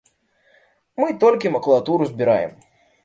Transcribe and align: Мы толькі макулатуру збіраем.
Мы 1.03 1.09
толькі 1.25 1.53
макулатуру 1.59 2.03
збіраем. 2.13 2.51